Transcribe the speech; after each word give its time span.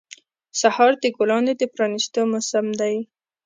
سهار 0.61 0.91
د 1.03 1.05
ګلانو 1.17 1.53
د 1.59 1.61
پرانیستو 1.73 2.21
موسم 2.31 2.67
دی. 2.79 2.95